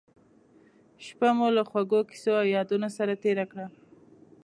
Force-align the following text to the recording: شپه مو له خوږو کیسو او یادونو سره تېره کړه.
شپه 1.05 1.29
مو 1.37 1.47
له 1.57 1.63
خوږو 1.69 1.99
کیسو 2.09 2.31
او 2.41 2.45
یادونو 2.55 2.87
سره 2.97 3.13
تېره 3.23 3.45
کړه. 3.51 3.65